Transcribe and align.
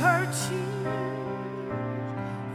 searching 0.00 0.84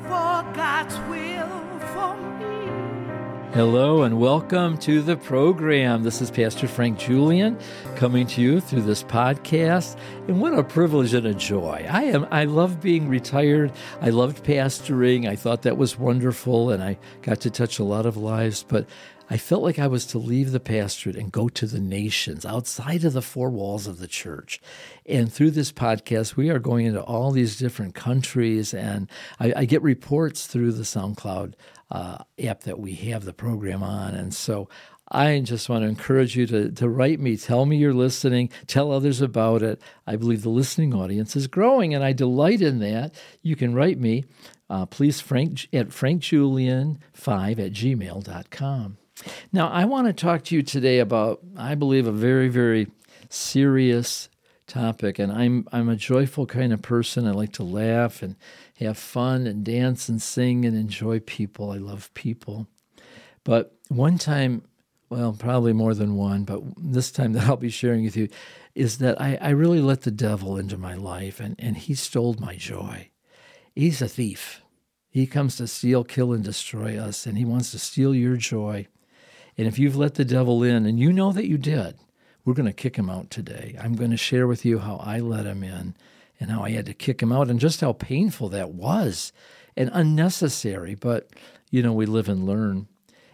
for 0.01 0.43
God's 0.55 0.97
will 1.01 1.79
for 1.93 2.17
me. 2.39 3.53
Hello 3.53 4.01
and 4.01 4.19
welcome 4.19 4.79
to 4.79 5.03
the 5.03 5.15
program. 5.15 6.01
This 6.01 6.23
is 6.23 6.31
Pastor 6.31 6.67
Frank 6.67 6.97
Julian 6.97 7.59
coming 7.97 8.25
to 8.25 8.41
you 8.41 8.59
through 8.59 8.81
this 8.81 9.03
podcast. 9.03 9.95
And 10.27 10.41
what 10.41 10.57
a 10.57 10.63
privilege 10.63 11.13
and 11.13 11.27
a 11.27 11.35
joy. 11.35 11.85
I 11.87 12.05
am 12.05 12.27
I 12.31 12.45
love 12.45 12.81
being 12.81 13.07
retired. 13.07 13.71
I 14.01 14.09
loved 14.09 14.43
pastoring. 14.43 15.29
I 15.29 15.35
thought 15.35 15.61
that 15.61 15.77
was 15.77 15.99
wonderful 15.99 16.71
and 16.71 16.81
I 16.83 16.97
got 17.21 17.41
to 17.41 17.51
touch 17.51 17.77
a 17.77 17.83
lot 17.83 18.07
of 18.07 18.17
lives, 18.17 18.65
but 18.67 18.87
I 19.29 19.37
felt 19.37 19.63
like 19.63 19.79
I 19.79 19.87
was 19.87 20.05
to 20.07 20.19
leave 20.19 20.51
the 20.51 20.59
pastorate 20.59 21.15
and 21.15 21.31
go 21.31 21.49
to 21.49 21.65
the 21.65 21.79
nations 21.79 22.45
outside 22.45 23.03
of 23.03 23.13
the 23.13 23.21
four 23.21 23.49
walls 23.49 23.87
of 23.87 23.97
the 23.97 24.07
church. 24.07 24.61
And 25.05 25.31
through 25.31 25.51
this 25.51 25.71
podcast, 25.71 26.35
we 26.35 26.49
are 26.49 26.59
going 26.59 26.85
into 26.85 27.01
all 27.01 27.31
these 27.31 27.57
different 27.57 27.95
countries, 27.95 28.73
and 28.73 29.09
I, 29.39 29.53
I 29.55 29.65
get 29.65 29.81
reports 29.81 30.45
through 30.45 30.73
the 30.73 30.83
SoundCloud 30.83 31.53
uh, 31.89 32.19
app 32.43 32.61
that 32.61 32.79
we 32.79 32.93
have 32.95 33.25
the 33.25 33.33
program 33.33 33.81
on. 33.81 34.13
And 34.13 34.33
so 34.33 34.69
I 35.11 35.39
just 35.39 35.69
want 35.69 35.83
to 35.83 35.89
encourage 35.89 36.35
you 36.35 36.45
to, 36.47 36.71
to 36.73 36.89
write 36.89 37.19
me, 37.19 37.37
tell 37.37 37.65
me 37.65 37.77
you're 37.77 37.93
listening, 37.93 38.49
tell 38.67 38.91
others 38.91 39.21
about 39.21 39.63
it. 39.63 39.81
I 40.05 40.17
believe 40.17 40.43
the 40.43 40.49
listening 40.49 40.93
audience 40.93 41.35
is 41.35 41.47
growing, 41.47 41.95
and 41.95 42.03
I 42.03 42.13
delight 42.13 42.61
in 42.61 42.79
that. 42.79 43.15
You 43.41 43.55
can 43.55 43.73
write 43.73 43.99
me, 43.99 44.25
uh, 44.69 44.85
please, 44.85 45.19
Frank 45.19 45.67
at 45.73 45.89
frankjulian5 45.89 46.99
at 47.59 47.71
gmail.com. 47.71 48.97
Now, 49.51 49.69
I 49.69 49.85
want 49.85 50.07
to 50.07 50.13
talk 50.13 50.43
to 50.45 50.55
you 50.55 50.61
today 50.61 50.99
about, 50.99 51.39
I 51.57 51.75
believe, 51.75 52.07
a 52.07 52.11
very, 52.11 52.49
very 52.49 52.87
serious 53.29 54.29
topic. 54.67 55.19
And 55.19 55.31
I'm, 55.31 55.67
I'm 55.71 55.89
a 55.89 55.95
joyful 55.95 56.45
kind 56.45 56.73
of 56.73 56.81
person. 56.81 57.27
I 57.27 57.31
like 57.31 57.53
to 57.53 57.63
laugh 57.63 58.21
and 58.21 58.35
have 58.79 58.97
fun 58.97 59.47
and 59.47 59.63
dance 59.63 60.09
and 60.09 60.21
sing 60.21 60.65
and 60.65 60.75
enjoy 60.75 61.19
people. 61.19 61.71
I 61.71 61.77
love 61.77 62.13
people. 62.13 62.67
But 63.43 63.75
one 63.89 64.17
time, 64.17 64.63
well, 65.09 65.33
probably 65.33 65.73
more 65.73 65.93
than 65.93 66.15
one, 66.15 66.43
but 66.43 66.61
this 66.77 67.11
time 67.11 67.33
that 67.33 67.43
I'll 67.43 67.57
be 67.57 67.69
sharing 67.69 68.03
with 68.03 68.17
you 68.17 68.27
is 68.73 68.97
that 68.97 69.19
I, 69.21 69.37
I 69.39 69.49
really 69.49 69.79
let 69.79 70.01
the 70.01 70.11
devil 70.11 70.57
into 70.57 70.77
my 70.77 70.95
life 70.95 71.39
and, 71.39 71.55
and 71.59 71.77
he 71.77 71.95
stole 71.95 72.35
my 72.39 72.55
joy. 72.55 73.09
He's 73.73 74.01
a 74.01 74.07
thief. 74.07 74.61
He 75.09 75.27
comes 75.27 75.55
to 75.57 75.67
steal, 75.67 76.03
kill, 76.03 76.33
and 76.33 76.43
destroy 76.43 76.97
us, 76.97 77.25
and 77.25 77.37
he 77.37 77.45
wants 77.45 77.71
to 77.71 77.79
steal 77.79 78.13
your 78.13 78.35
joy. 78.35 78.87
And 79.57 79.67
if 79.67 79.79
you've 79.79 79.95
let 79.95 80.15
the 80.15 80.25
devil 80.25 80.63
in, 80.63 80.85
and 80.85 80.99
you 80.99 81.13
know 81.13 81.31
that 81.31 81.47
you 81.47 81.57
did, 81.57 81.95
we're 82.43 82.53
going 82.53 82.67
to 82.67 82.73
kick 82.73 82.95
him 82.97 83.09
out 83.09 83.29
today. 83.29 83.75
I'm 83.81 83.95
going 83.95 84.11
to 84.11 84.17
share 84.17 84.47
with 84.47 84.65
you 84.65 84.79
how 84.79 84.97
I 84.97 85.19
let 85.19 85.45
him 85.45 85.63
in 85.63 85.95
and 86.39 86.51
how 86.51 86.63
I 86.63 86.71
had 86.71 86.85
to 86.85 86.93
kick 86.93 87.21
him 87.21 87.31
out 87.31 87.49
and 87.49 87.59
just 87.59 87.81
how 87.81 87.93
painful 87.93 88.49
that 88.49 88.71
was 88.71 89.31
and 89.75 89.89
unnecessary. 89.93 90.95
But, 90.95 91.29
you 91.71 91.81
know, 91.81 91.93
we 91.93 92.05
live 92.05 92.29
and 92.29 92.45
learn. 92.45 92.87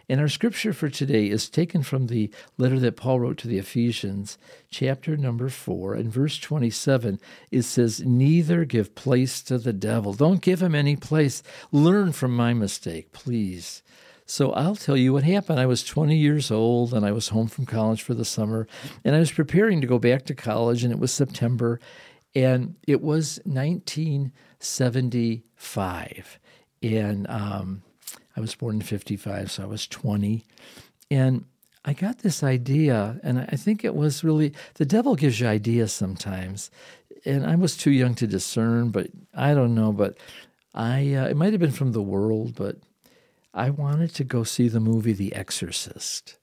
And 0.08 0.20
our 0.20 0.28
scripture 0.28 0.72
for 0.72 0.88
today 0.88 1.28
is 1.28 1.48
taken 1.48 1.82
from 1.82 2.06
the 2.06 2.30
letter 2.58 2.78
that 2.80 2.96
Paul 2.96 3.20
wrote 3.20 3.38
to 3.38 3.48
the 3.48 3.58
Ephesians, 3.58 4.36
chapter 4.70 5.16
number 5.16 5.48
4, 5.48 5.94
and 5.94 6.12
verse 6.12 6.38
27. 6.38 7.20
It 7.50 7.62
says, 7.62 8.00
Neither 8.00 8.64
give 8.64 8.94
place 8.94 9.42
to 9.42 9.58
the 9.58 9.72
devil. 9.72 10.12
Don't 10.12 10.40
give 10.40 10.62
him 10.62 10.74
any 10.74 10.96
place. 10.96 11.42
Learn 11.70 12.12
from 12.12 12.36
my 12.36 12.52
mistake, 12.52 13.12
please. 13.12 13.82
So 14.26 14.52
I'll 14.52 14.76
tell 14.76 14.96
you 14.96 15.12
what 15.12 15.24
happened. 15.24 15.60
I 15.60 15.66
was 15.66 15.84
20 15.84 16.16
years 16.16 16.50
old 16.50 16.94
and 16.94 17.04
I 17.04 17.12
was 17.12 17.28
home 17.28 17.48
from 17.48 17.66
college 17.66 18.00
for 18.02 18.14
the 18.14 18.24
summer 18.24 18.66
and 19.04 19.14
I 19.14 19.18
was 19.18 19.32
preparing 19.32 19.80
to 19.80 19.86
go 19.86 19.98
back 19.98 20.24
to 20.26 20.34
college 20.34 20.84
and 20.84 20.92
it 20.92 20.98
was 20.98 21.12
September 21.12 21.80
and 22.34 22.76
it 22.86 23.02
was 23.02 23.40
1975 23.44 26.38
and 26.82 27.28
um, 27.28 27.82
I 28.36 28.40
was 28.40 28.54
born 28.54 28.76
in 28.76 28.82
55 28.82 29.50
so 29.50 29.62
I 29.62 29.66
was 29.66 29.86
20 29.86 30.44
and 31.10 31.44
I 31.84 31.92
got 31.92 32.20
this 32.20 32.44
idea 32.44 33.20
and 33.22 33.40
I 33.40 33.56
think 33.56 33.84
it 33.84 33.94
was 33.94 34.24
really 34.24 34.54
the 34.74 34.86
devil 34.86 35.16
gives 35.16 35.40
you 35.40 35.48
ideas 35.48 35.92
sometimes 35.92 36.70
and 37.24 37.46
I 37.46 37.56
was 37.56 37.76
too 37.76 37.90
young 37.90 38.14
to 38.16 38.26
discern 38.26 38.90
but 38.90 39.08
I 39.34 39.54
don't 39.54 39.74
know 39.74 39.92
but 39.92 40.16
I 40.74 41.14
uh, 41.14 41.26
it 41.26 41.36
might 41.36 41.52
have 41.52 41.60
been 41.60 41.70
from 41.70 41.92
the 41.92 42.02
world 42.02 42.54
but 42.54 42.76
I 43.54 43.70
wanted 43.70 44.14
to 44.14 44.24
go 44.24 44.44
see 44.44 44.68
the 44.68 44.80
movie 44.80 45.12
The 45.12 45.34
Exorcist. 45.34 46.38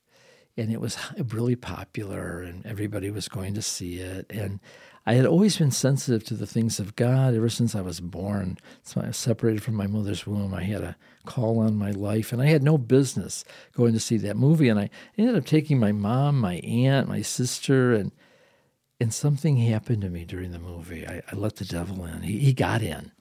And 0.57 0.71
it 0.71 0.81
was 0.81 0.97
really 1.29 1.55
popular, 1.55 2.41
and 2.41 2.65
everybody 2.65 3.09
was 3.09 3.29
going 3.29 3.53
to 3.53 3.61
see 3.61 3.99
it. 3.99 4.25
And 4.29 4.59
I 5.05 5.13
had 5.13 5.25
always 5.25 5.57
been 5.57 5.71
sensitive 5.71 6.23
to 6.25 6.33
the 6.33 6.45
things 6.45 6.79
of 6.79 6.95
God 6.95 7.33
ever 7.33 7.49
since 7.49 7.75
I 7.75 7.81
was 7.81 8.01
born. 8.01 8.57
So 8.83 9.01
I 9.01 9.07
was 9.07 9.17
separated 9.17 9.63
from 9.63 9.75
my 9.75 9.87
mother's 9.87 10.27
womb. 10.27 10.53
I 10.53 10.63
had 10.63 10.81
a 10.81 10.97
call 11.25 11.59
on 11.59 11.77
my 11.77 11.91
life, 11.91 12.33
and 12.33 12.41
I 12.41 12.47
had 12.47 12.61
no 12.61 12.77
business 12.77 13.45
going 13.73 13.93
to 13.93 13.99
see 13.99 14.17
that 14.17 14.35
movie. 14.35 14.67
And 14.67 14.79
I 14.79 14.89
ended 15.17 15.37
up 15.37 15.45
taking 15.45 15.79
my 15.79 15.93
mom, 15.93 16.39
my 16.39 16.55
aunt, 16.55 17.07
my 17.07 17.21
sister, 17.21 17.93
and 17.93 18.11
and 19.01 19.13
something 19.13 19.55
happened 19.55 20.01
to 20.01 20.09
me 20.09 20.25
during 20.25 20.51
the 20.51 20.59
movie. 20.59 21.07
I, 21.07 21.21
I 21.31 21.35
let 21.35 21.55
the 21.55 21.63
devil 21.63 22.03
in. 22.03 22.21
He, 22.23 22.37
he 22.39 22.53
got 22.53 22.81
in. 22.81 23.13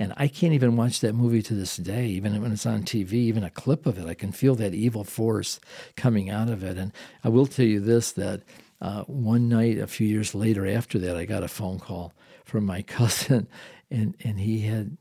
And 0.00 0.14
I 0.16 0.28
can't 0.28 0.54
even 0.54 0.76
watch 0.76 1.00
that 1.00 1.14
movie 1.14 1.42
to 1.42 1.52
this 1.52 1.76
day, 1.76 2.06
even 2.06 2.40
when 2.40 2.52
it's 2.52 2.64
on 2.64 2.84
TV, 2.84 3.12
even 3.12 3.44
a 3.44 3.50
clip 3.50 3.84
of 3.84 3.98
it. 3.98 4.06
I 4.06 4.14
can 4.14 4.32
feel 4.32 4.54
that 4.54 4.72
evil 4.72 5.04
force 5.04 5.60
coming 5.94 6.30
out 6.30 6.48
of 6.48 6.64
it. 6.64 6.78
And 6.78 6.92
I 7.22 7.28
will 7.28 7.46
tell 7.46 7.66
you 7.66 7.80
this 7.80 8.10
that 8.12 8.40
uh, 8.80 9.02
one 9.02 9.50
night, 9.50 9.76
a 9.76 9.86
few 9.86 10.08
years 10.08 10.34
later 10.34 10.66
after 10.66 10.98
that, 11.00 11.18
I 11.18 11.26
got 11.26 11.42
a 11.42 11.48
phone 11.48 11.78
call 11.78 12.14
from 12.46 12.64
my 12.64 12.80
cousin, 12.96 13.46
and, 13.90 14.16
and 14.24 14.40
he 14.40 14.60
had 14.60 14.96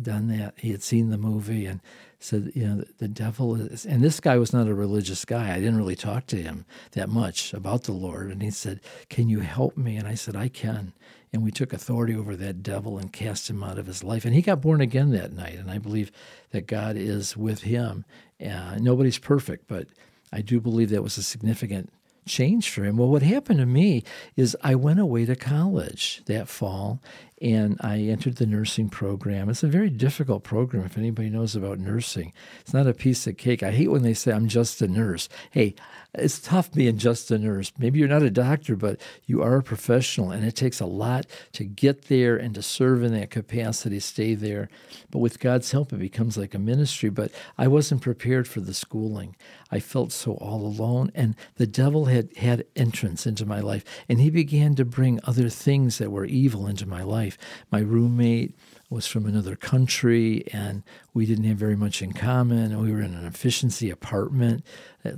done 0.00 0.28
that. 0.28 0.52
He 0.58 0.70
had 0.70 0.82
seen 0.82 1.08
the 1.08 1.16
movie 1.16 1.64
and 1.64 1.80
said, 2.18 2.52
you 2.54 2.66
know, 2.66 2.76
the, 2.76 2.88
the 2.98 3.08
devil 3.08 3.56
is. 3.56 3.86
And 3.86 4.04
this 4.04 4.20
guy 4.20 4.36
was 4.36 4.52
not 4.52 4.68
a 4.68 4.74
religious 4.74 5.24
guy. 5.24 5.54
I 5.54 5.60
didn't 5.60 5.78
really 5.78 5.96
talk 5.96 6.26
to 6.26 6.36
him 6.36 6.66
that 6.92 7.08
much 7.08 7.54
about 7.54 7.84
the 7.84 7.92
Lord. 7.92 8.30
And 8.30 8.42
he 8.42 8.50
said, 8.50 8.80
Can 9.08 9.30
you 9.30 9.40
help 9.40 9.78
me? 9.78 9.96
And 9.96 10.06
I 10.06 10.14
said, 10.14 10.36
I 10.36 10.48
can 10.48 10.92
and 11.32 11.42
we 11.42 11.50
took 11.50 11.72
authority 11.72 12.14
over 12.14 12.36
that 12.36 12.62
devil 12.62 12.98
and 12.98 13.12
cast 13.12 13.48
him 13.48 13.62
out 13.62 13.78
of 13.78 13.86
his 13.86 14.04
life. 14.04 14.24
And 14.24 14.34
he 14.34 14.42
got 14.42 14.60
born 14.60 14.80
again 14.80 15.10
that 15.10 15.32
night. 15.32 15.54
And 15.58 15.70
I 15.70 15.78
believe 15.78 16.12
that 16.50 16.66
God 16.66 16.96
is 16.96 17.36
with 17.36 17.62
him. 17.62 18.04
Uh, 18.44 18.76
nobody's 18.78 19.18
perfect, 19.18 19.66
but 19.66 19.88
I 20.32 20.42
do 20.42 20.60
believe 20.60 20.90
that 20.90 21.02
was 21.02 21.16
a 21.16 21.22
significant 21.22 21.90
change 22.26 22.70
for 22.70 22.84
him. 22.84 22.96
Well, 22.96 23.08
what 23.08 23.22
happened 23.22 23.60
to 23.60 23.66
me 23.66 24.04
is 24.36 24.56
I 24.62 24.74
went 24.74 25.00
away 25.00 25.24
to 25.24 25.36
college 25.36 26.22
that 26.26 26.48
fall 26.48 27.00
and 27.42 27.76
I 27.80 27.98
entered 27.98 28.36
the 28.36 28.46
nursing 28.46 28.88
program. 28.88 29.48
It's 29.48 29.64
a 29.64 29.68
very 29.68 29.90
difficult 29.90 30.44
program 30.44 30.84
if 30.84 30.96
anybody 30.96 31.28
knows 31.28 31.56
about 31.56 31.80
nursing. 31.80 32.32
It's 32.60 32.72
not 32.72 32.86
a 32.86 32.94
piece 32.94 33.26
of 33.26 33.36
cake. 33.36 33.64
I 33.64 33.72
hate 33.72 33.90
when 33.90 34.02
they 34.02 34.14
say 34.14 34.32
I'm 34.32 34.46
just 34.46 34.80
a 34.80 34.86
nurse. 34.86 35.28
Hey, 35.50 35.74
it's 36.14 36.38
tough 36.38 36.70
being 36.70 36.98
just 36.98 37.30
a 37.30 37.38
nurse. 37.38 37.72
Maybe 37.78 37.98
you're 37.98 38.06
not 38.06 38.22
a 38.22 38.30
doctor, 38.30 38.76
but 38.76 39.00
you 39.24 39.42
are 39.42 39.56
a 39.56 39.62
professional, 39.62 40.30
and 40.30 40.44
it 40.44 40.54
takes 40.54 40.78
a 40.78 40.86
lot 40.86 41.26
to 41.52 41.64
get 41.64 42.08
there 42.08 42.36
and 42.36 42.54
to 42.54 42.62
serve 42.62 43.02
in 43.02 43.12
that 43.14 43.30
capacity, 43.30 43.98
stay 43.98 44.34
there. 44.34 44.68
But 45.10 45.20
with 45.20 45.40
God's 45.40 45.72
help, 45.72 45.92
it 45.92 45.98
becomes 45.98 46.36
like 46.36 46.54
a 46.54 46.58
ministry. 46.58 47.08
But 47.08 47.32
I 47.56 47.66
wasn't 47.66 48.02
prepared 48.02 48.46
for 48.46 48.60
the 48.60 48.74
schooling. 48.74 49.36
I 49.70 49.80
felt 49.80 50.12
so 50.12 50.34
all 50.34 50.66
alone, 50.66 51.10
and 51.14 51.34
the 51.56 51.66
devil 51.66 52.04
had 52.04 52.36
had 52.36 52.66
entrance 52.76 53.26
into 53.26 53.46
my 53.46 53.60
life, 53.60 53.84
and 54.06 54.20
he 54.20 54.28
began 54.28 54.74
to 54.74 54.84
bring 54.84 55.18
other 55.24 55.48
things 55.48 55.96
that 55.96 56.12
were 56.12 56.26
evil 56.26 56.66
into 56.66 56.86
my 56.86 57.02
life. 57.02 57.31
My 57.70 57.80
roommate, 57.80 58.54
was 58.92 59.06
from 59.06 59.24
another 59.24 59.56
country 59.56 60.44
and 60.52 60.82
we 61.14 61.24
didn't 61.24 61.44
have 61.44 61.56
very 61.56 61.76
much 61.76 62.02
in 62.02 62.12
common. 62.12 62.72
And 62.72 62.82
we 62.82 62.92
were 62.92 63.00
in 63.00 63.14
an 63.14 63.24
efficiency 63.24 63.90
apartment, 63.90 64.64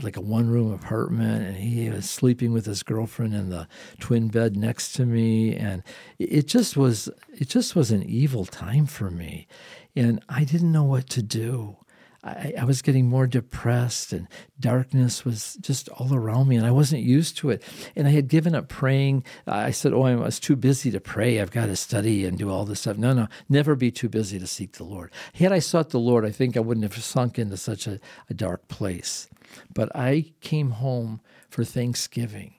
like 0.00 0.16
a 0.16 0.20
one 0.20 0.48
room 0.48 0.72
apartment, 0.72 1.44
and 1.44 1.56
he 1.56 1.90
was 1.90 2.08
sleeping 2.08 2.52
with 2.52 2.66
his 2.66 2.82
girlfriend 2.82 3.34
in 3.34 3.50
the 3.50 3.66
twin 3.98 4.28
bed 4.28 4.56
next 4.56 4.92
to 4.92 5.04
me. 5.04 5.56
And 5.56 5.82
it 6.18 6.46
just 6.46 6.76
was 6.76 7.10
it 7.36 7.48
just 7.48 7.74
was 7.74 7.90
an 7.90 8.04
evil 8.04 8.46
time 8.46 8.86
for 8.86 9.10
me. 9.10 9.48
And 9.96 10.22
I 10.28 10.44
didn't 10.44 10.72
know 10.72 10.84
what 10.84 11.10
to 11.10 11.22
do. 11.22 11.76
I, 12.24 12.54
I, 12.60 12.64
was 12.64 12.80
getting 12.80 13.06
more 13.06 13.26
depressed 13.26 14.14
and 14.14 14.26
darkness 14.58 15.26
was 15.26 15.58
just 15.60 15.90
all 15.90 16.14
around 16.14 16.48
me 16.48 16.56
and 16.56 16.64
I 16.64 16.70
wasn't 16.70 17.02
used 17.02 17.36
to 17.38 17.50
it. 17.50 17.62
And 17.94 18.08
I 18.08 18.12
had 18.12 18.28
given 18.28 18.54
up 18.54 18.68
praying. 18.68 19.24
I 19.46 19.72
said, 19.72 19.92
Oh, 19.92 20.02
I 20.02 20.14
was 20.14 20.40
too 20.40 20.56
busy 20.56 20.90
to 20.90 21.00
pray. 21.00 21.38
I've 21.38 21.50
got 21.50 21.66
to 21.66 21.76
study 21.76 22.24
and 22.24 22.38
do 22.38 22.50
all 22.50 22.64
this 22.64 22.80
stuff. 22.80 22.96
No, 22.96 23.12
no, 23.12 23.28
never 23.50 23.74
be 23.74 23.90
too 23.90 24.08
busy 24.08 24.38
to 24.38 24.46
seek 24.46 24.72
the 24.72 24.84
Lord. 24.84 25.10
Had 25.34 25.52
I 25.52 25.58
sought 25.58 25.90
the 25.90 26.00
Lord, 26.00 26.24
I 26.24 26.30
think 26.30 26.56
I 26.56 26.60
wouldn't 26.60 26.90
have 26.90 27.02
sunk 27.04 27.38
into 27.38 27.58
such 27.58 27.86
a, 27.86 28.00
a 28.30 28.34
dark 28.34 28.68
place. 28.68 29.28
But 29.74 29.94
I 29.94 30.32
came 30.40 30.70
home 30.70 31.20
for 31.50 31.62
Thanksgiving. 31.62 32.54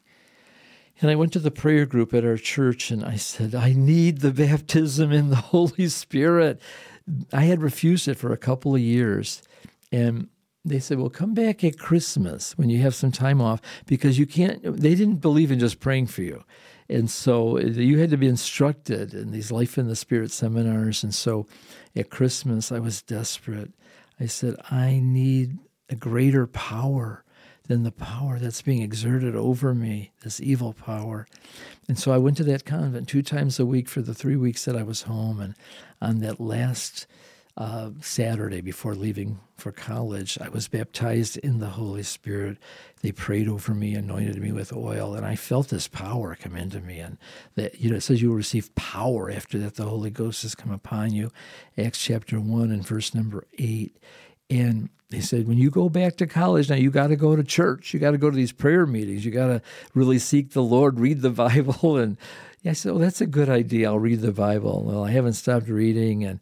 And 1.01 1.11
I 1.11 1.15
went 1.15 1.33
to 1.33 1.39
the 1.39 1.51
prayer 1.51 1.85
group 1.85 2.13
at 2.13 2.23
our 2.23 2.37
church 2.37 2.89
and 2.89 3.03
I 3.03 3.17
said, 3.17 3.53
I 3.53 3.73
need 3.73 4.19
the 4.19 4.31
baptism 4.31 5.11
in 5.11 5.29
the 5.29 5.35
Holy 5.51 5.89
Spirit. 5.89 6.61
I 7.31 7.43
had 7.43 7.61
refused 7.61 8.07
it 8.07 8.17
for 8.17 8.31
a 8.31 8.37
couple 8.37 8.75
of 8.75 8.81
years. 8.81 9.41
And 9.91 10.27
they 10.63 10.79
said, 10.79 10.97
well, 10.97 11.09
come 11.09 11.33
back 11.33 11.63
at 11.63 11.77
Christmas 11.77 12.57
when 12.57 12.69
you 12.69 12.81
have 12.81 12.95
some 12.95 13.11
time 13.11 13.41
off 13.41 13.61
because 13.85 14.17
you 14.17 14.25
can't, 14.25 14.61
they 14.63 14.95
didn't 14.95 15.17
believe 15.17 15.51
in 15.51 15.59
just 15.59 15.79
praying 15.79 16.07
for 16.07 16.23
you. 16.23 16.43
And 16.89 17.09
so 17.09 17.59
you 17.59 17.99
had 17.99 18.11
to 18.11 18.17
be 18.17 18.27
instructed 18.27 19.13
in 19.13 19.31
these 19.31 19.51
Life 19.51 19.77
in 19.77 19.87
the 19.87 19.95
Spirit 19.95 20.31
seminars. 20.31 21.03
And 21.03 21.13
so 21.13 21.47
at 21.95 22.09
Christmas, 22.09 22.71
I 22.71 22.79
was 22.79 23.01
desperate. 23.01 23.71
I 24.19 24.27
said, 24.27 24.55
I 24.71 24.99
need 25.03 25.57
a 25.89 25.95
greater 25.95 26.47
power 26.47 27.23
than 27.67 27.83
the 27.83 27.91
power 27.91 28.39
that's 28.39 28.61
being 28.61 28.81
exerted 28.81 29.35
over 29.35 29.73
me, 29.73 30.11
this 30.23 30.39
evil 30.39 30.73
power. 30.73 31.27
And 31.87 31.97
so 31.97 32.11
I 32.11 32.17
went 32.17 32.37
to 32.37 32.43
that 32.45 32.65
convent 32.65 33.07
two 33.07 33.21
times 33.21 33.59
a 33.59 33.65
week 33.65 33.89
for 33.89 34.01
the 34.01 34.13
three 34.13 34.35
weeks 34.35 34.65
that 34.65 34.75
I 34.75 34.83
was 34.83 35.03
home. 35.03 35.39
And 35.39 35.55
on 36.01 36.19
that 36.19 36.39
last 36.39 37.07
uh, 37.57 37.91
Saturday 38.01 38.61
before 38.61 38.95
leaving 38.95 39.39
for 39.55 39.71
college, 39.71 40.37
I 40.41 40.49
was 40.49 40.67
baptized 40.67 41.37
in 41.37 41.59
the 41.59 41.69
Holy 41.69 42.03
Spirit. 42.03 42.57
They 43.01 43.13
prayed 43.13 43.47
over 43.47 43.73
me, 43.73 43.95
anointed 43.95 44.41
me 44.41 44.51
with 44.51 44.73
oil, 44.73 45.15
and 45.15 45.25
I 45.25 45.35
felt 45.35 45.69
this 45.69 45.87
power 45.87 46.37
come 46.39 46.55
into 46.57 46.81
me. 46.81 46.99
And 46.99 47.17
that 47.55 47.79
you 47.79 47.89
know, 47.89 47.95
it 47.95 48.01
says 48.01 48.21
you 48.21 48.29
will 48.29 48.35
receive 48.35 48.75
power 48.75 49.31
after 49.31 49.57
that 49.59 49.75
the 49.75 49.85
Holy 49.85 50.09
Ghost 50.09 50.41
has 50.41 50.53
come 50.53 50.71
upon 50.71 51.13
you. 51.13 51.31
Acts 51.77 52.03
chapter 52.03 52.39
one 52.39 52.71
and 52.71 52.85
verse 52.85 53.15
number 53.15 53.47
eight. 53.57 53.95
And 54.49 54.89
he 55.11 55.21
said, 55.21 55.47
when 55.47 55.57
you 55.57 55.69
go 55.69 55.89
back 55.89 56.17
to 56.17 56.27
college, 56.27 56.69
now 56.69 56.75
you 56.75 56.91
got 56.91 57.07
to 57.07 57.15
go 57.15 57.35
to 57.35 57.43
church. 57.43 57.93
You 57.93 57.99
got 57.99 58.11
to 58.11 58.17
go 58.17 58.29
to 58.29 58.35
these 58.35 58.51
prayer 58.51 58.85
meetings. 58.85 59.25
You 59.25 59.31
got 59.31 59.47
to 59.47 59.61
really 59.93 60.19
seek 60.19 60.51
the 60.51 60.63
Lord, 60.63 60.99
read 60.99 61.21
the 61.21 61.29
Bible. 61.31 61.97
And 61.97 62.17
I 62.65 62.73
said, 62.73 62.93
well, 62.93 63.01
that's 63.01 63.21
a 63.21 63.27
good 63.27 63.49
idea. 63.49 63.87
I'll 63.87 63.99
read 63.99 64.21
the 64.21 64.31
Bible. 64.31 64.83
Well, 64.85 65.03
I 65.03 65.11
haven't 65.11 65.33
stopped 65.33 65.67
reading. 65.67 66.23
And 66.23 66.39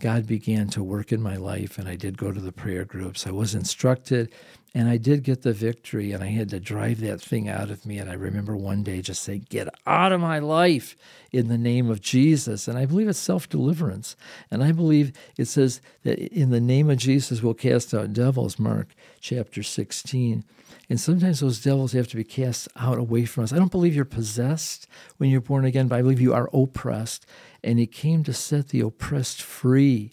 God 0.00 0.26
began 0.26 0.68
to 0.68 0.82
work 0.82 1.12
in 1.12 1.22
my 1.22 1.36
life, 1.36 1.78
and 1.78 1.88
I 1.88 1.96
did 1.96 2.18
go 2.18 2.32
to 2.32 2.40
the 2.40 2.52
prayer 2.52 2.84
groups. 2.84 3.26
I 3.26 3.30
was 3.30 3.54
instructed, 3.54 4.32
and 4.74 4.88
I 4.88 4.96
did 4.96 5.22
get 5.22 5.42
the 5.42 5.52
victory, 5.52 6.10
and 6.10 6.22
I 6.22 6.28
had 6.28 6.48
to 6.50 6.58
drive 6.58 7.00
that 7.00 7.20
thing 7.20 7.48
out 7.48 7.70
of 7.70 7.86
me. 7.86 7.98
And 7.98 8.10
I 8.10 8.14
remember 8.14 8.56
one 8.56 8.82
day 8.82 9.00
just 9.00 9.22
saying, 9.22 9.46
Get 9.48 9.68
out 9.86 10.10
of 10.10 10.20
my 10.20 10.40
life 10.40 10.96
in 11.30 11.46
the 11.46 11.56
name 11.56 11.88
of 11.88 12.00
Jesus. 12.00 12.66
And 12.66 12.76
I 12.76 12.86
believe 12.86 13.08
it's 13.08 13.18
self 13.20 13.48
deliverance. 13.48 14.16
And 14.50 14.64
I 14.64 14.72
believe 14.72 15.12
it 15.38 15.44
says 15.44 15.80
that 16.02 16.18
in 16.18 16.50
the 16.50 16.60
name 16.60 16.90
of 16.90 16.98
Jesus, 16.98 17.40
we'll 17.40 17.54
cast 17.54 17.94
out 17.94 18.12
devils, 18.12 18.58
Mark 18.58 18.88
chapter 19.20 19.62
16. 19.62 20.44
And 20.90 21.00
sometimes 21.00 21.40
those 21.40 21.62
devils 21.62 21.92
have 21.92 22.08
to 22.08 22.16
be 22.16 22.24
cast 22.24 22.68
out 22.76 22.98
away 22.98 23.24
from 23.24 23.44
us. 23.44 23.52
I 23.52 23.56
don't 23.56 23.70
believe 23.70 23.94
you're 23.94 24.04
possessed 24.04 24.86
when 25.16 25.30
you're 25.30 25.40
born 25.40 25.64
again, 25.64 25.88
but 25.88 25.98
I 25.98 26.02
believe 26.02 26.20
you 26.20 26.34
are 26.34 26.50
oppressed. 26.52 27.26
And 27.64 27.78
he 27.78 27.86
came 27.86 28.22
to 28.24 28.32
set 28.32 28.68
the 28.68 28.80
oppressed 28.80 29.42
free. 29.42 30.12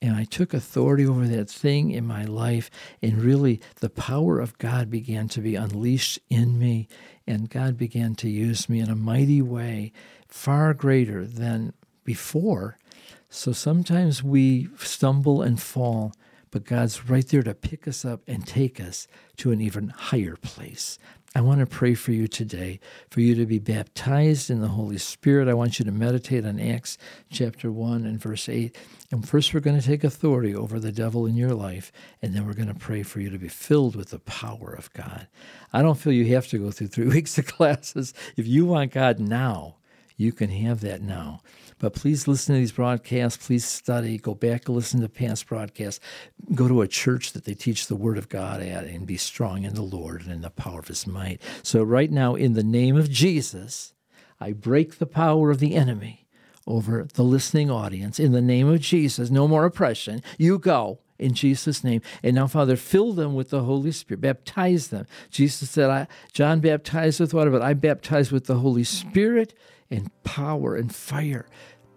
And 0.00 0.14
I 0.14 0.24
took 0.24 0.54
authority 0.54 1.06
over 1.06 1.26
that 1.26 1.50
thing 1.50 1.90
in 1.90 2.06
my 2.06 2.24
life. 2.24 2.70
And 3.02 3.20
really, 3.20 3.60
the 3.80 3.90
power 3.90 4.38
of 4.38 4.56
God 4.58 4.90
began 4.90 5.28
to 5.28 5.40
be 5.40 5.56
unleashed 5.56 6.20
in 6.30 6.58
me. 6.58 6.88
And 7.26 7.50
God 7.50 7.76
began 7.76 8.14
to 8.16 8.30
use 8.30 8.68
me 8.68 8.80
in 8.80 8.88
a 8.88 8.96
mighty 8.96 9.42
way, 9.42 9.92
far 10.28 10.72
greater 10.72 11.26
than 11.26 11.72
before. 12.04 12.78
So 13.28 13.52
sometimes 13.52 14.22
we 14.22 14.68
stumble 14.78 15.42
and 15.42 15.60
fall 15.60 16.12
but 16.54 16.64
God's 16.64 17.10
right 17.10 17.26
there 17.26 17.42
to 17.42 17.52
pick 17.52 17.88
us 17.88 18.04
up 18.04 18.20
and 18.28 18.46
take 18.46 18.78
us 18.78 19.08
to 19.38 19.50
an 19.50 19.60
even 19.60 19.88
higher 19.88 20.36
place. 20.36 21.00
I 21.34 21.40
want 21.40 21.58
to 21.58 21.66
pray 21.66 21.94
for 21.94 22.12
you 22.12 22.28
today, 22.28 22.78
for 23.10 23.22
you 23.22 23.34
to 23.34 23.44
be 23.44 23.58
baptized 23.58 24.50
in 24.50 24.60
the 24.60 24.68
Holy 24.68 24.98
Spirit. 24.98 25.48
I 25.48 25.54
want 25.54 25.80
you 25.80 25.84
to 25.84 25.90
meditate 25.90 26.46
on 26.46 26.60
Acts 26.60 26.96
chapter 27.28 27.72
1 27.72 28.06
and 28.06 28.20
verse 28.20 28.48
8. 28.48 28.76
And 29.10 29.28
first, 29.28 29.52
we're 29.52 29.58
going 29.58 29.80
to 29.80 29.84
take 29.84 30.04
authority 30.04 30.54
over 30.54 30.78
the 30.78 30.92
devil 30.92 31.26
in 31.26 31.34
your 31.34 31.54
life, 31.54 31.90
and 32.22 32.34
then 32.34 32.46
we're 32.46 32.54
going 32.54 32.72
to 32.72 32.74
pray 32.74 33.02
for 33.02 33.18
you 33.18 33.30
to 33.30 33.38
be 33.38 33.48
filled 33.48 33.96
with 33.96 34.10
the 34.10 34.20
power 34.20 34.72
of 34.72 34.92
God. 34.92 35.26
I 35.72 35.82
don't 35.82 35.98
feel 35.98 36.12
you 36.12 36.36
have 36.36 36.46
to 36.50 36.58
go 36.58 36.70
through 36.70 36.86
three 36.86 37.08
weeks 37.08 37.36
of 37.36 37.46
classes. 37.46 38.14
If 38.36 38.46
you 38.46 38.64
want 38.64 38.92
God 38.92 39.18
now, 39.18 39.78
you 40.16 40.32
can 40.32 40.50
have 40.50 40.82
that 40.82 41.02
now. 41.02 41.40
But 41.84 41.92
please 41.92 42.26
listen 42.26 42.54
to 42.54 42.60
these 42.60 42.72
broadcasts. 42.72 43.46
Please 43.46 43.62
study. 43.62 44.16
Go 44.16 44.34
back 44.34 44.68
and 44.68 44.74
listen 44.74 45.02
to 45.02 45.08
past 45.10 45.46
broadcasts. 45.46 46.00
Go 46.54 46.66
to 46.66 46.80
a 46.80 46.88
church 46.88 47.34
that 47.34 47.44
they 47.44 47.52
teach 47.52 47.88
the 47.88 47.94
Word 47.94 48.16
of 48.16 48.30
God 48.30 48.62
at 48.62 48.84
and 48.84 49.06
be 49.06 49.18
strong 49.18 49.64
in 49.64 49.74
the 49.74 49.82
Lord 49.82 50.22
and 50.22 50.32
in 50.32 50.40
the 50.40 50.48
power 50.48 50.78
of 50.78 50.88
His 50.88 51.06
might. 51.06 51.42
So, 51.62 51.82
right 51.82 52.10
now, 52.10 52.36
in 52.36 52.54
the 52.54 52.62
name 52.62 52.96
of 52.96 53.10
Jesus, 53.10 53.92
I 54.40 54.52
break 54.52 54.96
the 54.96 55.04
power 55.04 55.50
of 55.50 55.58
the 55.58 55.74
enemy 55.74 56.26
over 56.66 57.06
the 57.12 57.22
listening 57.22 57.70
audience. 57.70 58.18
In 58.18 58.32
the 58.32 58.40
name 58.40 58.66
of 58.66 58.80
Jesus, 58.80 59.28
no 59.28 59.46
more 59.46 59.66
oppression. 59.66 60.22
You 60.38 60.58
go 60.58 61.00
in 61.18 61.34
Jesus' 61.34 61.84
name. 61.84 62.00
And 62.22 62.34
now, 62.34 62.46
Father, 62.46 62.76
fill 62.76 63.12
them 63.12 63.34
with 63.34 63.50
the 63.50 63.64
Holy 63.64 63.92
Spirit. 63.92 64.22
Baptize 64.22 64.88
them. 64.88 65.06
Jesus 65.28 65.68
said, 65.68 65.90
I, 65.90 66.06
John 66.32 66.60
baptized 66.60 67.20
with 67.20 67.34
water, 67.34 67.50
but 67.50 67.60
I 67.60 67.74
baptize 67.74 68.32
with 68.32 68.46
the 68.46 68.60
Holy 68.60 68.84
Spirit 68.84 69.52
and 69.90 70.10
power 70.24 70.76
and 70.76 70.94
fire. 70.94 71.46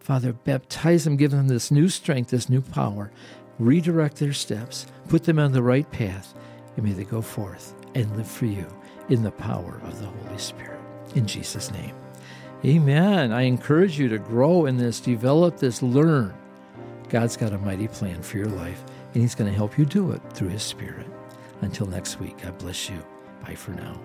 Father, 0.08 0.32
baptize 0.32 1.04
them, 1.04 1.18
give 1.18 1.32
them 1.32 1.50
this 1.50 1.70
new 1.70 1.90
strength, 1.90 2.30
this 2.30 2.48
new 2.48 2.62
power. 2.62 3.12
Redirect 3.60 4.16
their 4.16 4.32
steps, 4.32 4.86
put 5.10 5.26
them 5.26 5.38
on 5.38 5.52
the 5.52 5.62
right 5.62 5.92
path, 5.92 6.34
and 6.78 6.86
may 6.86 6.94
they 6.94 7.04
go 7.04 7.22
forth 7.22 7.74
and 7.94 8.16
live 8.16 8.26
for 8.26 8.46
you 8.46 8.66
in 9.10 9.22
the 9.22 9.32
power 9.32 9.82
of 9.84 10.00
the 10.00 10.06
Holy 10.06 10.38
Spirit. 10.38 10.80
In 11.16 11.28
Jesus' 11.28 11.72
name. 11.72 11.94
Amen. 12.64 13.34
I 13.34 13.42
encourage 13.42 14.00
you 14.00 14.08
to 14.08 14.18
grow 14.18 14.66
in 14.68 14.78
this, 14.78 15.02
develop 15.02 15.58
this, 15.58 15.84
learn. 15.84 16.34
God's 17.10 17.36
got 17.36 17.52
a 17.52 17.58
mighty 17.58 17.90
plan 17.90 18.22
for 18.22 18.38
your 18.38 18.48
life, 18.48 18.82
and 19.14 19.22
He's 19.22 19.36
going 19.36 19.52
to 19.52 19.58
help 19.58 19.78
you 19.78 19.84
do 19.84 20.14
it 20.14 20.22
through 20.32 20.50
His 20.50 20.64
Spirit. 20.64 21.08
Until 21.60 21.86
next 21.86 22.22
week, 22.22 22.42
God 22.42 22.58
bless 22.60 22.90
you. 22.90 23.04
Bye 23.46 23.56
for 23.56 23.72
now. 23.72 24.00